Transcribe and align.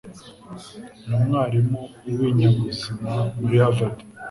Ni 1.05 1.13
umwarimu 1.19 1.81
w’ibinyabuzima 2.03 3.11
muri 3.39 3.55
Harvard. 3.63 3.97